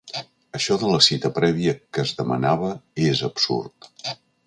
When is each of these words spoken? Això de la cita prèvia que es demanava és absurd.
Això 0.59 0.77
de 0.83 0.87
la 0.91 1.01
cita 1.09 1.31
prèvia 1.35 1.75
que 1.81 2.03
es 2.07 2.17
demanava 2.23 2.73
és 3.11 3.25
absurd. 3.33 3.93